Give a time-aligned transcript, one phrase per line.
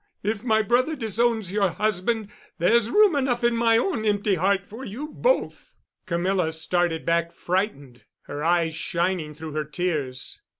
[0.23, 4.83] If my brother disowns your husband, there's room enough in my own empty heart for
[4.83, 5.75] you both——"
[6.07, 10.41] Camilla started back frightened, her eyes shining through her tears.